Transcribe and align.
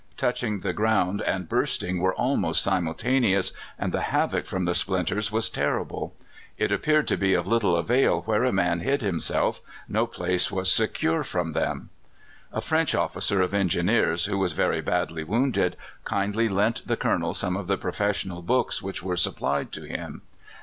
Touching 0.17 0.61
the 0.61 0.73
ground 0.73 1.21
and 1.21 1.47
bursting 1.47 1.99
were 1.99 2.15
almost 2.15 2.63
simultaneous, 2.63 3.51
and 3.77 3.91
the 3.91 4.01
havoc 4.01 4.47
from 4.47 4.65
the 4.65 4.73
splinters 4.73 5.31
was 5.31 5.47
terrible. 5.47 6.15
It 6.57 6.71
appeared 6.71 7.07
to 7.09 7.17
be 7.17 7.35
of 7.35 7.45
little 7.45 7.75
avail 7.75 8.23
where 8.23 8.43
a 8.43 8.51
man 8.51 8.79
hid 8.79 9.03
himself: 9.03 9.61
no 9.87 10.07
place 10.07 10.51
was 10.51 10.71
secure 10.71 11.21
from 11.23 11.53
them. 11.53 11.91
A 12.51 12.61
French 12.61 12.95
officer 12.95 13.43
of 13.43 13.53
Engineers, 13.53 14.25
who 14.25 14.39
was 14.39 14.53
very 14.53 14.81
badly 14.81 15.23
wounded, 15.23 15.77
kindly 16.03 16.49
lent 16.49 16.87
the 16.87 16.97
Colonel 16.97 17.35
some 17.35 17.55
of 17.55 17.67
the 17.67 17.77
professional 17.77 18.41
books 18.41 18.81
which 18.81 19.03
were 19.03 19.15
supplied 19.15 19.71
to 19.73 19.83
him. 19.83 20.23